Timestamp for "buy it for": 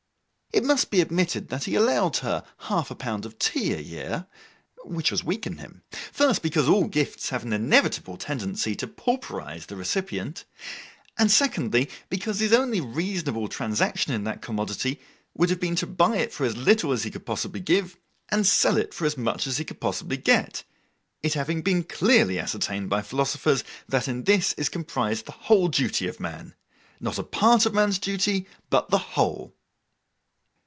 15.87-16.45